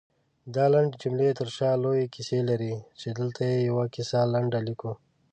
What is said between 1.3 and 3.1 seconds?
ترشا لويې کيسې لري، چې